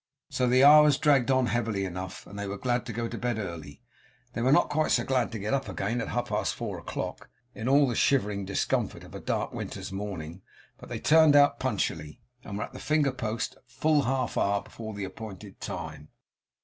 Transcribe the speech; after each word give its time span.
So 0.31 0.47
the 0.47 0.63
hours 0.63 0.97
dragged 0.97 1.29
on 1.29 1.45
heavily 1.45 1.85
enough; 1.85 2.25
and 2.25 2.39
they 2.39 2.47
were 2.47 2.57
glad 2.57 2.87
to 2.87 2.91
go 2.91 3.07
to 3.07 3.17
bed 3.19 3.37
early. 3.37 3.83
They 4.33 4.41
were 4.41 4.51
not 4.51 4.67
quite 4.71 4.89
so 4.89 5.03
glad 5.03 5.31
to 5.31 5.37
get 5.37 5.53
up 5.53 5.69
again 5.69 6.01
at 6.01 6.07
half 6.09 6.29
past 6.29 6.55
four 6.55 6.79
o'clock, 6.79 7.29
in 7.53 7.69
all 7.69 7.87
the 7.87 7.93
shivering 7.93 8.43
discomfort 8.45 9.03
of 9.03 9.13
a 9.13 9.19
dark 9.19 9.53
winter's 9.53 9.91
morning; 9.91 10.41
but 10.79 10.89
they 10.89 10.99
turned 10.99 11.35
out 11.35 11.59
punctually, 11.59 12.19
and 12.43 12.57
were 12.57 12.63
at 12.63 12.73
the 12.73 12.79
finger 12.79 13.11
post 13.11 13.57
full 13.67 14.01
half 14.01 14.37
an 14.37 14.41
hour 14.43 14.63
before 14.63 14.95
the 14.95 15.03
appointed 15.03 15.59
time. 15.61 16.09